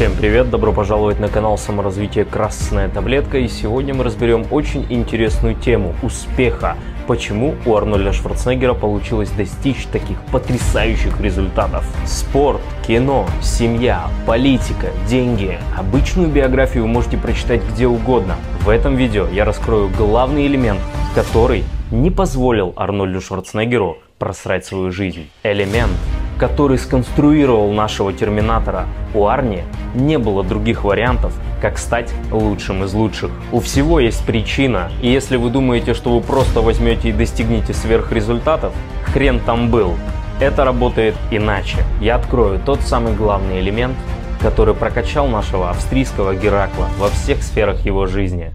Всем 0.00 0.16
привет, 0.16 0.48
добро 0.48 0.72
пожаловать 0.72 1.20
на 1.20 1.28
канал 1.28 1.58
саморазвития 1.58 2.24
Красная 2.24 2.88
Таблетка 2.88 3.36
и 3.36 3.48
сегодня 3.48 3.92
мы 3.92 4.02
разберем 4.02 4.46
очень 4.50 4.86
интересную 4.88 5.54
тему 5.54 5.94
успеха. 6.02 6.78
Почему 7.06 7.54
у 7.66 7.76
Арнольда 7.76 8.14
Шварценеггера 8.14 8.72
получилось 8.72 9.28
достичь 9.28 9.84
таких 9.92 10.18
потрясающих 10.32 11.20
результатов? 11.20 11.84
Спорт, 12.06 12.62
кино, 12.86 13.26
семья, 13.42 14.08
политика, 14.26 14.86
деньги. 15.06 15.58
Обычную 15.76 16.30
биографию 16.30 16.84
вы 16.84 16.88
можете 16.88 17.18
прочитать 17.18 17.60
где 17.70 17.86
угодно. 17.86 18.36
В 18.62 18.70
этом 18.70 18.96
видео 18.96 19.28
я 19.30 19.44
раскрою 19.44 19.90
главный 19.90 20.46
элемент, 20.46 20.80
который 21.14 21.62
не 21.90 22.10
позволил 22.10 22.72
Арнольду 22.74 23.20
Шварценеггеру 23.20 23.98
просрать 24.18 24.64
свою 24.64 24.92
жизнь. 24.92 25.28
Элемент, 25.42 25.92
который 26.40 26.78
сконструировал 26.78 27.70
нашего 27.70 28.14
Терминатора, 28.14 28.86
у 29.12 29.26
Арни 29.26 29.62
не 29.94 30.18
было 30.18 30.42
других 30.42 30.84
вариантов, 30.84 31.34
как 31.60 31.76
стать 31.76 32.10
лучшим 32.32 32.82
из 32.84 32.94
лучших. 32.94 33.30
У 33.52 33.60
всего 33.60 34.00
есть 34.00 34.24
причина, 34.24 34.90
и 35.02 35.12
если 35.12 35.36
вы 35.36 35.50
думаете, 35.50 35.92
что 35.92 36.14
вы 36.14 36.22
просто 36.22 36.62
возьмете 36.62 37.10
и 37.10 37.12
достигнете 37.12 37.74
сверхрезультатов, 37.74 38.72
хрен 39.12 39.40
там 39.40 39.70
был. 39.70 39.92
Это 40.40 40.64
работает 40.64 41.14
иначе. 41.30 41.76
Я 42.00 42.14
открою 42.14 42.58
тот 42.58 42.80
самый 42.80 43.12
главный 43.12 43.60
элемент, 43.60 43.96
который 44.40 44.72
прокачал 44.72 45.28
нашего 45.28 45.68
австрийского 45.68 46.34
Геракла 46.34 46.88
во 46.98 47.10
всех 47.10 47.42
сферах 47.42 47.84
его 47.84 48.06
жизни. 48.06 48.54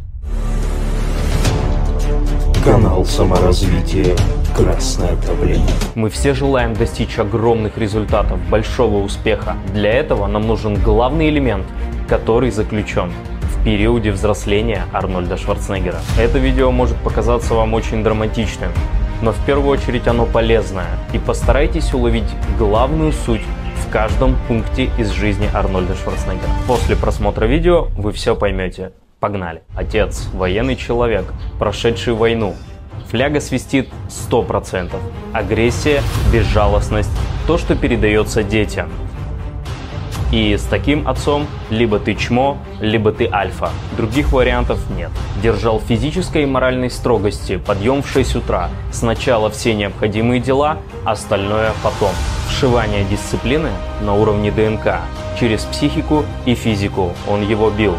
Канал 2.63 3.05
саморазвития 3.05 4.15
Красная 4.55 5.15
таблетка. 5.17 5.73
Мы 5.95 6.09
все 6.09 6.33
желаем 6.33 6.73
достичь 6.73 7.19
огромных 7.19 7.77
результатов, 7.77 8.39
большого 8.49 9.03
успеха. 9.03 9.57
Для 9.73 9.91
этого 9.91 10.27
нам 10.27 10.47
нужен 10.47 10.75
главный 10.75 11.29
элемент, 11.29 11.65
который 12.07 12.51
заключен 12.51 13.11
периоде 13.65 14.11
взросления 14.11 14.85
Арнольда 14.93 15.37
Шварценеггера. 15.37 15.97
Это 16.19 16.37
видео 16.37 16.71
может 16.71 16.95
показаться 16.97 17.55
вам 17.55 17.73
очень 17.73 18.03
драматичным, 18.03 18.71
но 19.23 19.31
в 19.31 19.45
первую 19.45 19.71
очередь 19.71 20.07
оно 20.07 20.27
полезное. 20.27 20.85
И 21.13 21.17
постарайтесь 21.17 21.91
уловить 21.91 22.29
главную 22.59 23.11
суть 23.11 23.41
в 23.83 23.91
каждом 23.91 24.37
пункте 24.47 24.91
из 24.99 25.09
жизни 25.09 25.49
Арнольда 25.51 25.95
Шварценеггера. 25.95 26.49
После 26.67 26.95
просмотра 26.95 27.45
видео 27.45 27.87
вы 27.97 28.11
все 28.11 28.35
поймете. 28.35 28.91
Погнали. 29.19 29.63
Отец, 29.75 30.27
военный 30.33 30.75
человек, 30.75 31.25
прошедший 31.57 32.13
войну, 32.13 32.53
Фляга 33.09 33.39
свистит 33.39 33.89
100%. 34.09 34.95
Агрессия, 35.33 36.01
безжалостность, 36.31 37.11
то, 37.47 37.57
что 37.57 37.75
передается 37.75 38.43
детям. 38.43 38.89
И 40.31 40.57
с 40.57 40.63
таким 40.63 41.07
отцом 41.07 41.47
либо 41.69 41.99
ты 41.99 42.15
чмо, 42.15 42.57
либо 42.81 43.11
ты 43.11 43.29
альфа. 43.31 43.69
Других 43.95 44.31
вариантов 44.31 44.79
нет. 44.89 45.11
Держал 45.41 45.79
физической 45.79 46.43
и 46.43 46.45
моральной 46.45 46.89
строгости, 46.89 47.57
подъем 47.57 48.01
в 48.01 48.09
6 48.09 48.35
утра. 48.37 48.69
Сначала 48.91 49.49
все 49.49 49.73
необходимые 49.75 50.41
дела, 50.41 50.79
остальное 51.05 51.71
потом. 51.83 52.11
Вшивание 52.49 53.05
дисциплины 53.05 53.69
на 54.01 54.15
уровне 54.15 54.51
ДНК. 54.51 54.99
Через 55.39 55.63
психику 55.63 56.25
и 56.45 56.55
физику 56.55 57.13
он 57.27 57.47
его 57.47 57.69
бил 57.69 57.95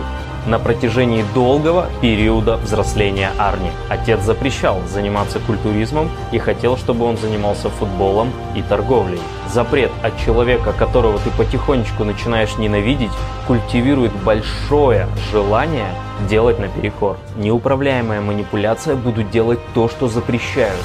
на 0.47 0.59
протяжении 0.59 1.25
долгого 1.35 1.87
периода 2.01 2.57
взросления 2.57 3.31
Арни. 3.39 3.71
Отец 3.89 4.21
запрещал 4.23 4.81
заниматься 4.87 5.41
культуризмом 5.41 6.11
и 6.33 6.39
хотел, 6.39 6.77
чтобы 6.77 7.05
он 7.05 7.17
занимался 7.17 7.69
футболом 7.69 8.31
и 8.55 8.63
торговлей. 8.63 9.21
Запрет 9.53 9.91
от 10.03 10.19
человека, 10.25 10.73
которого 10.73 11.19
ты 11.19 11.31
потихонечку 11.31 12.05
начинаешь 12.05 12.57
ненавидеть, 12.59 13.11
культивирует 13.47 14.13
большое 14.25 15.09
желание 15.33 15.89
делать 16.29 16.59
наперекор. 16.59 17.17
Неуправляемая 17.37 18.21
манипуляция 18.21 18.97
будут 18.97 19.31
делать 19.31 19.61
то, 19.75 19.89
что 19.89 20.09
запрещают. 20.09 20.81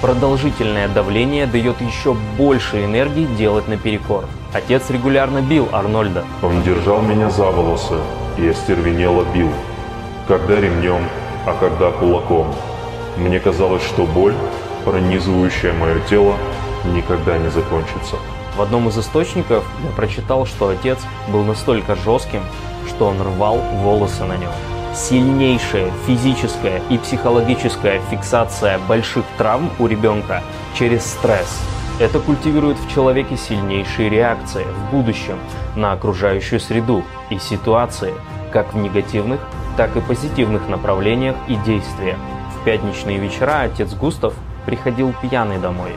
Продолжительное 0.00 0.88
давление 0.88 1.46
дает 1.46 1.80
еще 1.80 2.14
больше 2.36 2.84
энергии 2.84 3.26
делать 3.36 3.66
наперекор. 3.66 4.26
Отец 4.52 4.90
регулярно 4.90 5.42
бил 5.42 5.68
Арнольда. 5.72 6.24
Он 6.42 6.62
держал 6.62 7.02
меня 7.02 7.30
за 7.30 7.50
волосы 7.50 7.94
и 8.38 8.48
остервенело 8.48 9.24
бил. 9.34 9.50
Когда 10.26 10.60
ремнем, 10.60 11.02
а 11.46 11.54
когда 11.54 11.90
кулаком. 11.90 12.54
Мне 13.16 13.40
казалось, 13.40 13.82
что 13.82 14.06
боль, 14.06 14.34
пронизывающая 14.84 15.72
мое 15.72 16.00
тело, 16.08 16.36
никогда 16.94 17.36
не 17.38 17.50
закончится. 17.50 18.16
В 18.56 18.62
одном 18.62 18.88
из 18.88 18.98
источников 18.98 19.64
я 19.84 19.90
прочитал, 19.90 20.46
что 20.46 20.68
отец 20.68 20.98
был 21.28 21.44
настолько 21.44 21.94
жестким, 21.96 22.42
что 22.88 23.06
он 23.06 23.20
рвал 23.20 23.58
волосы 23.82 24.24
на 24.24 24.36
нем 24.36 24.50
сильнейшая 24.94 25.92
физическая 26.06 26.82
и 26.90 26.98
психологическая 26.98 28.00
фиксация 28.10 28.78
больших 28.78 29.24
травм 29.36 29.70
у 29.78 29.86
ребенка 29.86 30.42
через 30.74 31.04
стресс. 31.04 31.60
Это 32.00 32.20
культивирует 32.20 32.78
в 32.78 32.88
человеке 32.88 33.36
сильнейшие 33.36 34.08
реакции 34.08 34.64
в 34.64 34.92
будущем 34.92 35.36
на 35.74 35.90
окружающую 35.90 36.60
среду 36.60 37.02
и 37.28 37.38
ситуации, 37.38 38.14
как 38.52 38.72
в 38.72 38.76
негативных, 38.76 39.40
так 39.76 39.96
и 39.96 40.00
позитивных 40.00 40.68
направлениях 40.68 41.34
и 41.48 41.56
действиях. 41.56 42.16
В 42.54 42.64
пятничные 42.64 43.18
вечера 43.18 43.62
отец 43.62 43.94
Густав 43.94 44.34
приходил 44.64 45.12
пьяный 45.22 45.58
домой 45.58 45.90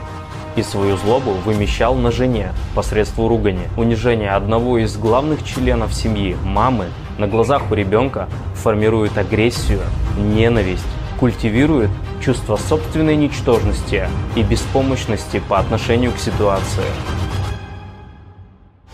и 0.56 0.62
свою 0.62 0.96
злобу 0.96 1.30
вымещал 1.44 1.94
на 1.94 2.10
жене 2.10 2.52
посредством 2.74 3.28
ругани. 3.28 3.68
Унижение 3.76 4.32
одного 4.32 4.78
из 4.78 4.96
главных 4.96 5.44
членов 5.44 5.94
семьи, 5.94 6.36
мамы, 6.44 6.86
на 7.16 7.28
глазах 7.28 7.70
у 7.70 7.74
ребенка 7.74 8.28
формирует 8.54 9.16
агрессию, 9.18 9.80
ненависть, 10.18 10.82
культивирует 11.22 11.90
чувство 12.20 12.56
собственной 12.56 13.14
ничтожности 13.14 14.08
и 14.34 14.42
беспомощности 14.42 15.40
по 15.48 15.60
отношению 15.60 16.10
к 16.10 16.18
ситуации. 16.18 16.82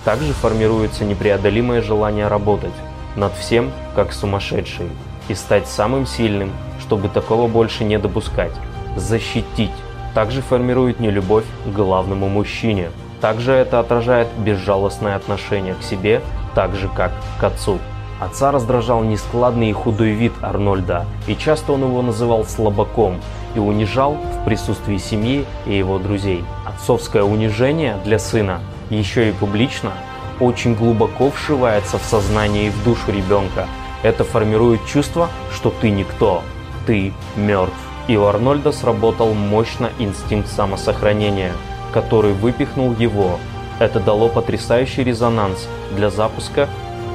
Также 0.05 0.35
формируется 0.35 1.07
непреодолимое 1.07 1.81
желание 1.81 2.29
работать 2.29 2.75
над 3.17 3.33
всем, 3.33 3.73
как 3.95 4.13
сумасшедший, 4.13 4.91
и 5.29 5.35
стать 5.35 5.69
самым 5.69 6.07
сильным, 6.07 6.53
чтобы 6.83 7.09
такого 7.09 7.49
больше 7.49 7.83
не 7.85 7.99
допускать, 7.99 8.53
защитить. 8.95 9.71
Также 10.13 10.43
формирует 10.43 11.01
нелюбовь 11.01 11.47
к 11.65 11.69
главному 11.71 12.29
мужчине. 12.29 12.91
Также 13.23 13.53
это 13.53 13.81
отражает 13.81 14.29
безжалостное 14.37 15.17
отношение 15.17 15.75
к 15.77 15.83
себе, 15.83 16.21
так 16.55 16.75
же 16.75 16.91
как 16.95 17.11
к 17.41 17.45
отцу. 17.45 17.79
Отца 18.21 18.51
раздражал 18.51 19.05
нескладный 19.05 19.71
и 19.71 19.73
худой 19.73 20.11
вид 20.11 20.33
Арнольда, 20.43 21.07
и 21.29 21.37
часто 21.37 21.73
он 21.73 21.83
его 21.83 22.03
называл 22.03 22.45
слабаком 22.45 23.21
и 23.55 23.61
унижал 23.61 24.15
в 24.15 24.45
присутствии 24.45 24.99
семьи 24.99 25.45
и 25.67 25.77
его 25.77 25.99
друзей. 25.99 26.45
Отцовское 26.67 27.23
унижение 27.23 27.97
для 28.05 28.19
сына, 28.19 28.61
еще 28.91 29.29
и 29.29 29.33
публично, 29.33 29.93
очень 30.41 30.75
глубоко 30.75 31.31
вшивается 31.31 31.99
в 31.99 32.03
сознание 32.03 32.69
и 32.69 32.71
в 32.71 32.85
душу 32.85 33.13
ребенка. 33.13 33.67
Это 34.03 34.25
формирует 34.25 34.85
чувство, 34.87 35.29
что 35.53 35.71
ты 35.71 35.91
никто, 35.91 36.43
ты 36.87 37.13
мертв. 37.37 37.77
И 38.09 38.17
у 38.17 38.25
Арнольда 38.25 38.73
сработал 38.73 39.33
мощно 39.35 39.91
инстинкт 39.99 40.49
самосохранения, 40.49 41.53
который 41.93 42.33
выпихнул 42.33 42.95
его. 42.95 43.39
Это 43.79 44.01
дало 44.01 44.29
потрясающий 44.29 45.05
резонанс 45.05 45.69
для 45.95 46.11
запуска 46.11 46.69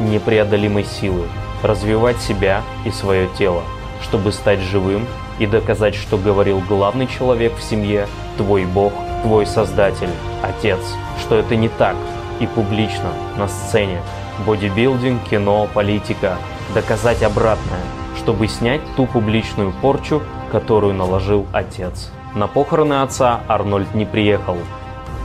непреодолимой 0.03 0.83
силы, 0.83 1.27
развивать 1.61 2.19
себя 2.21 2.61
и 2.85 2.91
свое 2.91 3.27
тело, 3.37 3.63
чтобы 4.01 4.31
стать 4.31 4.59
живым 4.59 5.05
и 5.39 5.45
доказать, 5.45 5.95
что 5.95 6.17
говорил 6.17 6.61
главный 6.67 7.07
человек 7.07 7.55
в 7.57 7.63
семье, 7.63 8.07
твой 8.37 8.65
Бог, 8.65 8.93
твой 9.23 9.45
Создатель, 9.45 10.09
Отец, 10.41 10.79
что 11.19 11.35
это 11.35 11.55
не 11.55 11.69
так 11.69 11.95
и 12.39 12.47
публично, 12.47 13.11
на 13.37 13.47
сцене, 13.47 14.01
бодибилдинг, 14.45 15.23
кино, 15.29 15.67
политика, 15.73 16.37
доказать 16.73 17.23
обратное, 17.23 17.81
чтобы 18.17 18.47
снять 18.47 18.81
ту 18.95 19.05
публичную 19.05 19.71
порчу, 19.81 20.21
которую 20.51 20.93
наложил 20.93 21.45
отец. 21.53 22.11
На 22.35 22.47
похороны 22.47 23.01
отца 23.01 23.41
Арнольд 23.47 23.93
не 23.93 24.05
приехал. 24.05 24.57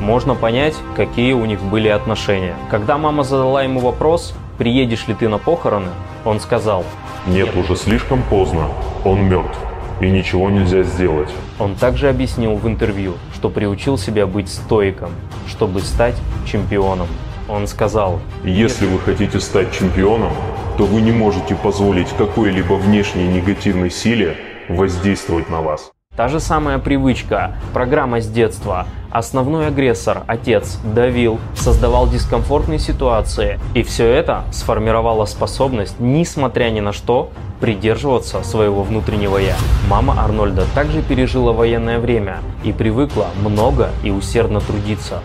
Можно 0.00 0.35
понять, 0.35 0.75
какие 0.97 1.33
у 1.33 1.45
них 1.45 1.61
были 1.61 1.89
отношения. 1.89 2.55
Когда 2.71 2.99
мама 2.99 3.25
задала 3.25 3.65
ему 3.65 3.81
вопрос, 3.81 4.35
приедешь 4.56 5.09
ли 5.09 5.15
ты 5.15 5.29
на 5.29 5.39
похороны, 5.39 5.91
он 6.25 6.41
сказал, 6.41 6.85
«Нет, 7.27 7.56
уже 7.56 7.75
слишком 7.77 8.23
поздно, 8.23 8.69
он 9.05 9.25
мертв, 9.25 9.59
и 10.00 10.09
ничего 10.09 10.50
нельзя 10.50 10.83
сделать». 10.85 11.31
Он 11.59 11.75
также 11.75 12.09
объяснил 12.09 12.55
в 12.55 12.67
интервью, 12.69 13.15
что 13.35 13.50
приучил 13.50 13.99
себя 13.99 14.27
быть 14.27 14.49
стоиком, 14.49 15.11
чтобы 15.49 15.81
стать 15.81 16.17
чемпионом. 16.47 17.09
Он 17.49 17.67
сказал, 17.67 18.21
«Если 18.45 18.87
вы 18.87 19.00
хотите 19.00 19.41
стать 19.41 19.73
чемпионом, 19.73 20.33
то 20.77 20.85
вы 20.85 21.00
не 21.00 21.11
можете 21.11 21.56
позволить 21.56 22.09
какой-либо 22.17 22.75
внешней 22.75 23.27
негативной 23.27 23.91
силе 23.91 24.37
воздействовать 24.69 25.50
на 25.50 25.61
вас. 25.61 25.91
Та 26.19 26.26
же 26.26 26.41
самая 26.41 26.81
привычка, 26.81 27.53
программа 27.73 28.20
с 28.20 28.26
детства. 28.26 28.88
Основной 29.09 29.69
агрессор, 29.69 30.25
отец, 30.26 30.81
давил, 30.82 31.38
создавал 31.55 32.09
дискомфортные 32.09 32.81
ситуации. 32.81 33.61
И 33.75 33.85
все 33.85 34.09
это 34.09 34.43
сформировало 34.50 35.26
способность, 35.26 35.94
несмотря 36.00 36.70
ни 36.70 36.81
на 36.81 36.93
что, 36.93 37.31
придерживаться 37.61 38.43
своего 38.43 38.82
внутреннего 38.82 39.38
«я». 39.38 39.55
Мама 39.88 40.20
Арнольда 40.20 40.65
также 40.75 41.03
пережила 41.03 41.53
военное 41.53 42.00
время 42.00 42.38
и 42.64 42.73
привыкла 42.73 43.29
много 43.41 43.91
и 44.03 44.11
усердно 44.11 44.59
трудиться. 44.59 45.21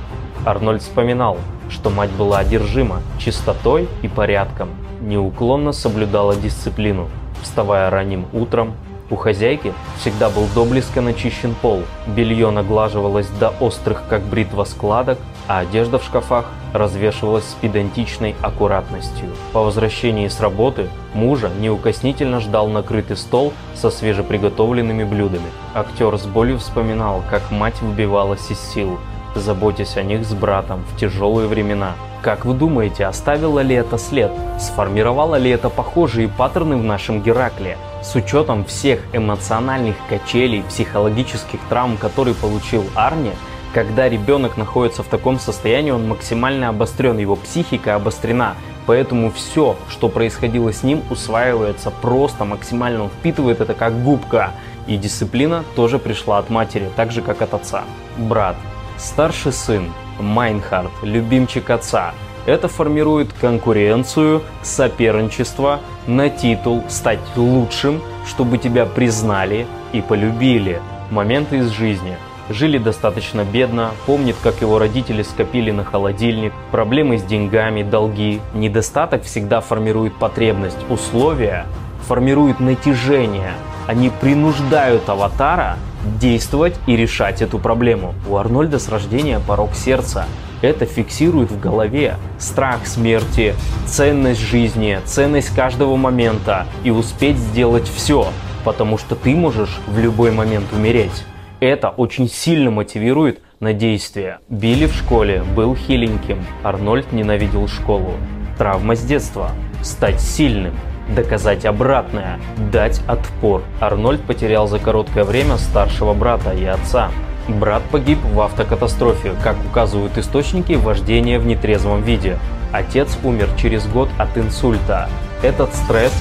Арнольд 0.45 0.83
вспоминал, 0.83 1.39
что 1.71 1.89
мать 1.89 2.11
была 2.11 2.37
одержима 2.37 3.01
чистотой 3.17 3.89
и 4.03 4.07
порядком, 4.07 4.69
неуклонно 5.01 5.71
соблюдала 5.71 6.35
дисциплину, 6.35 7.09
вставая 7.41 7.89
ранним 7.89 8.27
утром. 8.31 8.75
У 9.09 9.15
хозяйки 9.15 9.73
всегда 9.99 10.29
был 10.29 10.47
доблеско 10.55 11.01
начищен 11.01 11.55
пол, 11.61 11.83
белье 12.07 12.49
наглаживалось 12.51 13.27
до 13.39 13.49
острых 13.59 14.03
как 14.09 14.21
бритва 14.23 14.63
складок, 14.63 15.19
а 15.47 15.59
одежда 15.59 15.99
в 15.99 16.03
шкафах 16.03 16.45
развешивалась 16.73 17.43
с 17.43 17.53
педантичной 17.55 18.35
аккуратностью. 18.41 19.29
По 19.51 19.61
возвращении 19.61 20.27
с 20.27 20.39
работы 20.39 20.89
мужа 21.13 21.51
неукоснительно 21.59 22.39
ждал 22.39 22.69
накрытый 22.69 23.17
стол 23.17 23.53
со 23.75 23.89
свежеприготовленными 23.89 25.03
блюдами. 25.03 25.51
Актер 25.73 26.17
с 26.17 26.25
болью 26.25 26.57
вспоминал, 26.57 27.23
как 27.29 27.51
мать 27.51 27.81
выбивалась 27.81 28.49
из 28.49 28.59
сил, 28.59 28.99
заботясь 29.35 29.97
о 29.97 30.03
них 30.03 30.25
с 30.25 30.33
братом 30.33 30.83
в 30.91 30.97
тяжелые 30.97 31.47
времена. 31.47 31.93
Как 32.21 32.45
вы 32.45 32.53
думаете, 32.53 33.05
оставило 33.05 33.59
ли 33.59 33.75
это 33.75 33.97
след? 33.97 34.31
Сформировало 34.59 35.35
ли 35.35 35.49
это 35.49 35.69
похожие 35.69 36.29
паттерны 36.29 36.77
в 36.77 36.83
нашем 36.83 37.21
Геракле? 37.21 37.77
С 38.01 38.15
учетом 38.15 38.65
всех 38.65 38.99
эмоциональных 39.13 39.95
качелей, 40.07 40.63
психологических 40.63 41.59
травм, 41.69 41.97
которые 41.97 42.35
получил 42.35 42.83
Арни, 42.95 43.33
когда 43.73 44.07
ребенок 44.07 44.55
находится 44.55 45.01
в 45.01 45.07
таком 45.07 45.39
состоянии, 45.39 45.89
он 45.89 46.07
максимально 46.07 46.69
обострен, 46.69 47.17
его 47.17 47.35
психика 47.35 47.95
обострена. 47.95 48.55
Поэтому 48.85 49.31
все, 49.31 49.77
что 49.89 50.09
происходило 50.09 50.71
с 50.71 50.83
ним, 50.83 51.01
усваивается 51.09 51.89
просто 51.89 52.45
максимально, 52.45 53.07
впитывает 53.07 53.61
это 53.61 53.73
как 53.73 54.03
губка. 54.03 54.51
И 54.85 54.95
дисциплина 54.97 55.63
тоже 55.75 55.97
пришла 55.97 56.37
от 56.37 56.51
матери, 56.51 56.89
так 56.95 57.11
же 57.11 57.21
как 57.21 57.41
от 57.41 57.55
отца. 57.55 57.83
Брат. 58.17 58.55
Старший 59.03 59.51
сын, 59.51 59.91
Майнхард, 60.17 60.89
любимчик 61.01 61.69
отца. 61.69 62.13
Это 62.45 62.69
формирует 62.69 63.33
конкуренцию, 63.33 64.41
соперничество 64.61 65.81
на 66.07 66.29
титул, 66.29 66.85
стать 66.87 67.19
лучшим, 67.35 68.01
чтобы 68.25 68.57
тебя 68.57 68.85
признали 68.85 69.67
и 69.91 70.01
полюбили. 70.01 70.81
Моменты 71.11 71.57
из 71.57 71.69
жизни. 71.71 72.15
Жили 72.49 72.77
достаточно 72.77 73.43
бедно, 73.43 73.91
помнит, 74.05 74.37
как 74.41 74.61
его 74.61 74.79
родители 74.79 75.21
скопили 75.21 75.71
на 75.71 75.83
холодильник, 75.83 76.53
проблемы 76.71 77.17
с 77.17 77.23
деньгами, 77.23 77.83
долги. 77.83 78.39
Недостаток 78.53 79.23
всегда 79.23 79.59
формирует 79.59 80.15
потребность, 80.15 80.79
условия 80.89 81.65
формируют 82.07 82.61
натяжение. 82.61 83.51
Они 83.87 84.09
принуждают 84.09 85.09
аватара 85.09 85.77
действовать 86.19 86.75
и 86.87 86.95
решать 86.95 87.41
эту 87.41 87.59
проблему. 87.59 88.13
У 88.29 88.37
Арнольда 88.37 88.79
с 88.79 88.89
рождения 88.89 89.39
порог 89.39 89.73
сердца. 89.75 90.25
Это 90.61 90.85
фиксирует 90.85 91.51
в 91.51 91.59
голове 91.59 92.15
страх 92.39 92.87
смерти, 92.87 93.53
ценность 93.85 94.39
жизни, 94.39 94.99
ценность 95.03 95.53
каждого 95.53 95.97
момента 95.97 96.65
и 96.85 96.89
успеть 96.89 97.37
сделать 97.37 97.87
все, 97.87 98.29
потому 98.63 98.97
что 98.97 99.15
ты 99.15 99.35
можешь 99.35 99.77
в 99.87 99.99
любой 99.99 100.31
момент 100.31 100.71
умереть. 100.71 101.25
Это 101.59 101.89
очень 101.89 102.29
сильно 102.29 102.71
мотивирует 102.71 103.41
на 103.59 103.73
действие. 103.73 104.39
Билли 104.47 104.85
в 104.85 104.93
школе 104.93 105.43
был 105.55 105.75
хиленьким, 105.75 106.45
Арнольд 106.63 107.11
ненавидел 107.11 107.67
школу. 107.67 108.13
Травма 108.57 108.95
с 108.95 109.01
детства. 109.01 109.51
Стать 109.81 110.21
сильным 110.21 110.73
доказать 111.13 111.65
обратное, 111.65 112.39
дать 112.71 113.01
отпор. 113.07 113.63
Арнольд 113.79 114.21
потерял 114.21 114.67
за 114.67 114.79
короткое 114.79 115.23
время 115.23 115.57
старшего 115.57 116.13
брата 116.13 116.51
и 116.51 116.65
отца. 116.65 117.11
Брат 117.47 117.83
погиб 117.91 118.19
в 118.23 118.39
автокатастрофе, 118.39 119.33
как 119.43 119.57
указывают 119.69 120.17
источники 120.17 120.73
вождения 120.73 121.39
в 121.39 121.45
нетрезвом 121.45 122.01
виде. 122.01 122.37
Отец 122.71 123.17
умер 123.23 123.49
через 123.57 123.85
год 123.85 124.09
от 124.17 124.37
инсульта. 124.37 125.09
Этот 125.41 125.73
стресс 125.73 126.13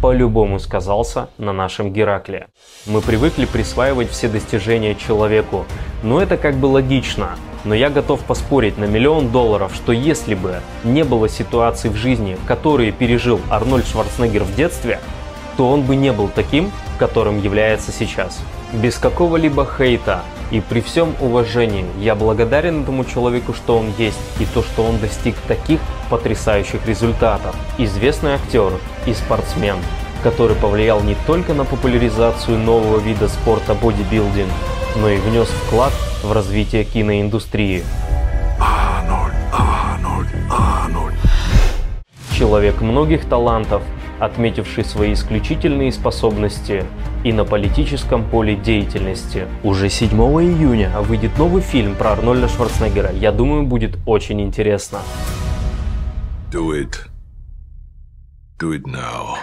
по-любому 0.00 0.58
сказался 0.58 1.28
на 1.38 1.52
нашем 1.52 1.92
Геракле. 1.92 2.48
Мы 2.86 3.00
привыкли 3.00 3.44
присваивать 3.46 4.10
все 4.10 4.28
достижения 4.28 4.94
человеку, 4.94 5.64
но 6.02 6.20
это 6.20 6.36
как 6.36 6.56
бы 6.56 6.66
логично. 6.66 7.36
Но 7.64 7.74
я 7.74 7.88
готов 7.88 8.20
поспорить 8.20 8.76
на 8.78 8.84
миллион 8.84 9.28
долларов, 9.28 9.72
что 9.74 9.92
если 9.92 10.34
бы 10.34 10.60
не 10.84 11.02
было 11.02 11.28
ситуаций 11.28 11.90
в 11.90 11.96
жизни, 11.96 12.36
которые 12.46 12.92
пережил 12.92 13.40
Арнольд 13.50 13.86
Шварценеггер 13.86 14.44
в 14.44 14.54
детстве, 14.54 15.00
то 15.56 15.70
он 15.70 15.82
бы 15.82 15.96
не 15.96 16.12
был 16.12 16.28
таким, 16.28 16.70
которым 16.98 17.40
является 17.40 17.92
сейчас. 17.92 18.40
Без 18.72 18.98
какого-либо 18.98 19.66
хейта 19.78 20.22
и 20.50 20.60
при 20.60 20.80
всем 20.80 21.14
уважении 21.20 21.86
я 22.00 22.14
благодарен 22.14 22.82
этому 22.82 23.04
человеку, 23.04 23.54
что 23.54 23.78
он 23.78 23.92
есть 23.98 24.18
и 24.40 24.46
то, 24.46 24.62
что 24.62 24.82
он 24.82 24.98
достиг 24.98 25.36
таких 25.48 25.80
потрясающих 26.10 26.86
результатов. 26.86 27.54
Известный 27.78 28.34
актер 28.34 28.72
и 29.06 29.14
спортсмен, 29.14 29.76
который 30.22 30.56
повлиял 30.56 31.00
не 31.02 31.16
только 31.26 31.54
на 31.54 31.64
популяризацию 31.64 32.58
нового 32.58 32.98
вида 32.98 33.28
спорта 33.28 33.74
бодибилдинг, 33.74 34.50
но 34.96 35.08
и 35.08 35.16
внес 35.16 35.48
вклад 35.48 35.92
в 36.24 36.32
развитие 36.32 36.84
киноиндустрии. 36.84 37.84
Арнольд, 38.58 39.34
Арнольд, 39.52 40.28
Арнольд. 40.50 41.14
Человек 42.36 42.80
многих 42.80 43.26
талантов, 43.26 43.82
отметивший 44.18 44.84
свои 44.84 45.12
исключительные 45.12 45.92
способности 45.92 46.84
и 47.24 47.32
на 47.32 47.44
политическом 47.44 48.24
поле 48.28 48.56
деятельности. 48.56 49.46
Уже 49.62 49.88
7 49.88 50.10
июня 50.10 50.90
выйдет 51.00 51.36
новый 51.38 51.62
фильм 51.62 51.94
про 51.94 52.12
Арнольда 52.12 52.48
Шварценеггера. 52.48 53.12
Я 53.12 53.30
думаю, 53.30 53.64
будет 53.64 53.98
очень 54.06 54.40
интересно. 54.40 55.00
Do 56.50 56.70
it. 56.70 57.08
Do 58.58 58.72
it 58.72 58.84
now. 58.86 59.36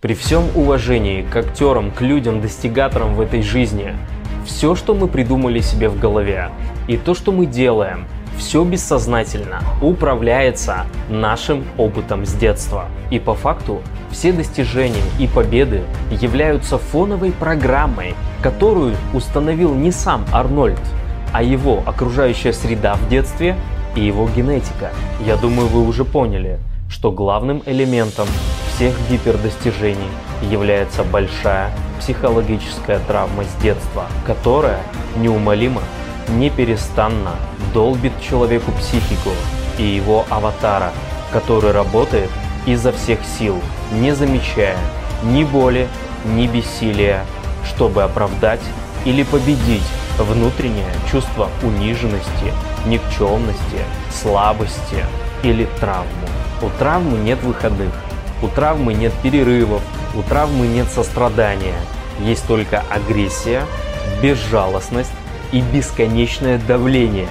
При 0.00 0.14
всем 0.14 0.44
уважении 0.54 1.22
к 1.22 1.34
актерам, 1.34 1.90
к 1.90 2.02
людям, 2.02 2.40
достигаторам 2.40 3.16
в 3.16 3.20
этой 3.20 3.42
жизни, 3.42 3.96
все, 4.46 4.76
что 4.76 4.94
мы 4.94 5.08
придумали 5.08 5.58
себе 5.58 5.88
в 5.88 5.98
голове, 5.98 6.50
и 6.86 6.96
то, 6.96 7.16
что 7.16 7.32
мы 7.32 7.46
делаем, 7.46 8.06
все 8.38 8.62
бессознательно 8.62 9.60
управляется 9.82 10.86
нашим 11.08 11.64
опытом 11.76 12.26
с 12.26 12.32
детства. 12.34 12.84
И 13.10 13.18
по 13.18 13.34
факту 13.34 13.82
все 14.12 14.30
достижения 14.30 15.02
и 15.18 15.26
победы 15.26 15.82
являются 16.12 16.78
фоновой 16.78 17.32
программой, 17.32 18.14
которую 18.40 18.94
установил 19.12 19.74
не 19.74 19.90
сам 19.90 20.24
Арнольд, 20.32 20.78
а 21.32 21.42
его 21.42 21.82
окружающая 21.84 22.52
среда 22.52 22.94
в 22.94 23.08
детстве 23.08 23.56
и 23.96 24.04
его 24.04 24.28
генетика. 24.28 24.92
Я 25.26 25.34
думаю, 25.34 25.66
вы 25.66 25.84
уже 25.84 26.04
поняли, 26.04 26.60
что 26.88 27.10
главным 27.10 27.64
элементом 27.66 28.28
всех 28.78 28.94
гипердостижений 29.10 30.08
является 30.40 31.02
большая 31.02 31.72
психологическая 31.98 33.00
травма 33.00 33.42
с 33.42 33.60
детства, 33.60 34.06
которая 34.24 34.78
неумолимо, 35.16 35.82
неперестанно 36.28 37.32
долбит 37.74 38.12
человеку 38.22 38.70
психику 38.70 39.30
и 39.78 39.82
его 39.82 40.24
аватара, 40.30 40.92
который 41.32 41.72
работает 41.72 42.30
изо 42.66 42.92
всех 42.92 43.18
сил, 43.36 43.60
не 43.90 44.14
замечая 44.14 44.78
ни 45.24 45.42
боли, 45.42 45.88
ни 46.24 46.46
бессилия, 46.46 47.24
чтобы 47.64 48.04
оправдать 48.04 48.62
или 49.04 49.24
победить 49.24 49.82
внутреннее 50.18 50.94
чувство 51.10 51.48
униженности, 51.64 52.52
никчемности, 52.86 53.80
слабости 54.12 55.04
или 55.42 55.66
травму. 55.80 56.28
У 56.62 56.70
травмы 56.78 57.18
нет 57.18 57.42
выходных, 57.42 57.92
у 58.42 58.48
травмы 58.48 58.94
нет 58.94 59.12
перерывов, 59.22 59.82
у 60.14 60.22
травмы 60.22 60.66
нет 60.66 60.88
сострадания. 60.88 61.76
Есть 62.20 62.46
только 62.46 62.82
агрессия, 62.90 63.62
безжалостность 64.22 65.12
и 65.52 65.60
бесконечное 65.60 66.58
давление. 66.66 67.28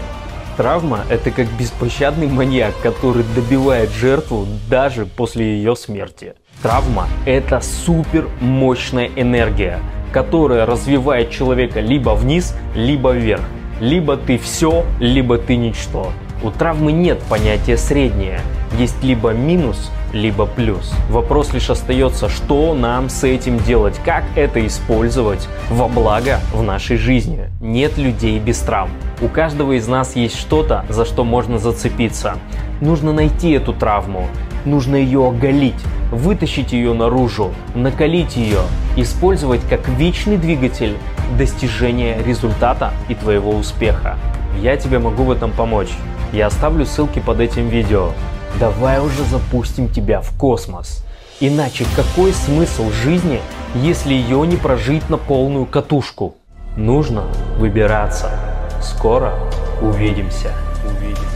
Травма– 0.58 1.02
это 1.10 1.30
как 1.30 1.48
беспощадный 1.60 2.28
маньяк, 2.28 2.74
который 2.82 3.24
добивает 3.36 3.92
жертву 3.92 4.48
даже 4.70 5.06
после 5.06 5.58
ее 5.58 5.76
смерти. 5.76 6.34
Травма– 6.64 7.08
это 7.28 7.62
супер 7.62 8.28
мощная 8.42 9.12
энергия, 9.16 9.80
которая 10.12 10.66
развивает 10.66 11.30
человека 11.30 11.80
либо 11.80 12.12
вниз, 12.12 12.56
либо 12.74 13.12
вверх. 13.12 13.44
Либо 13.80 14.18
ты 14.18 14.40
все, 14.40 14.84
либо 15.00 15.38
ты 15.38 15.56
ничто. 15.56 16.12
У 16.42 16.50
травмы 16.50 16.92
нет 16.92 17.20
понятия 17.30 17.78
среднее. 17.78 18.42
Есть 18.78 19.02
либо 19.04 19.32
минус, 19.32 19.92
либо 20.14 20.46
плюс. 20.46 20.94
Вопрос 21.10 21.54
лишь 21.54 21.70
остается, 21.70 22.30
что 22.30 22.74
нам 22.74 23.10
с 23.10 23.24
этим 23.24 23.60
делать, 23.60 24.00
как 24.04 24.24
это 24.36 24.66
использовать 24.66 25.48
во 25.70 25.88
благо 25.88 26.40
в 26.54 26.62
нашей 26.64 26.98
жизни. 26.98 27.50
Нет 27.62 27.98
людей 27.98 28.40
без 28.40 28.60
травм. 28.60 28.92
У 29.22 29.28
каждого 29.28 29.78
из 29.78 29.88
нас 29.88 30.16
есть 30.16 30.38
что-то, 30.38 30.86
за 30.90 31.06
что 31.06 31.24
можно 31.24 31.58
зацепиться. 31.58 32.38
Нужно 32.82 33.14
найти 33.14 33.52
эту 33.52 33.74
травму, 33.74 34.28
нужно 34.66 34.96
ее 34.96 35.28
оголить, 35.28 35.82
вытащить 36.12 36.74
ее 36.74 36.94
наружу, 36.94 37.52
накалить 37.74 38.36
ее, 38.36 38.62
использовать 38.96 39.62
как 39.68 39.88
вечный 39.88 40.38
двигатель 40.38 40.96
достижения 41.38 42.22
результата 42.24 42.94
и 43.10 43.16
твоего 43.16 43.52
успеха. 43.52 44.18
Я 44.62 44.78
тебе 44.78 45.00
могу 45.00 45.24
в 45.24 45.32
этом 45.32 45.52
помочь. 45.52 45.90
Я 46.32 46.48
оставлю 46.48 46.86
ссылки 46.86 47.20
под 47.20 47.40
этим 47.40 47.70
видео. 47.70 48.12
Давай 48.60 49.00
уже 49.00 49.24
запустим 49.26 49.90
тебя 49.90 50.22
в 50.22 50.32
космос. 50.38 51.04
Иначе 51.40 51.86
какой 51.96 52.34
смысл 52.34 52.90
жизни, 52.92 53.40
если 53.76 54.14
ее 54.14 54.46
не 54.48 54.56
прожить 54.56 55.10
на 55.10 55.18
полную 55.18 55.66
катушку? 55.66 56.36
Нужно 56.76 57.26
выбираться. 57.58 58.32
Скоро 58.82 59.34
увидимся. 59.82 60.54
Увидимся. 60.86 61.28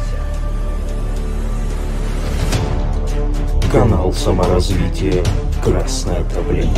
Канал 3.72 4.12
саморазвития 4.12 5.24
«Красное 5.64 6.24
правление». 6.24 6.74